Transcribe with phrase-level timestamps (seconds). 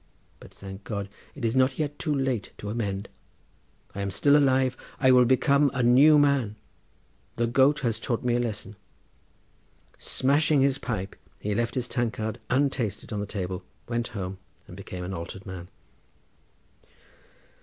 [0.39, 3.07] But, thank God, it is not yet too late to amend;
[3.93, 8.77] I am still alive—I will become a new man—the goat has taught me a lesson."
[9.99, 15.03] Smashing his pipe, he left his tankard untasted on the table, went home, and became
[15.03, 15.67] an altered man.